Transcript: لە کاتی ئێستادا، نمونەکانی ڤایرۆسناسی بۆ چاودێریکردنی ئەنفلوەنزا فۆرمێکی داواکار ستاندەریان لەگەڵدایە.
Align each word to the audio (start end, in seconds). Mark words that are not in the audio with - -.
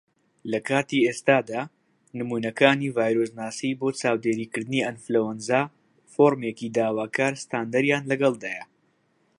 لە 0.51 0.59
کاتی 0.69 0.99
ئێستادا، 1.07 1.61
نمونەکانی 2.19 2.93
ڤایرۆسناسی 2.97 3.77
بۆ 3.79 3.87
چاودێریکردنی 4.01 4.85
ئەنفلوەنزا 4.85 5.61
فۆرمێکی 6.13 6.73
داواکار 6.77 7.33
ستاندەریان 7.43 8.03
لەگەڵدایە. 8.11 8.65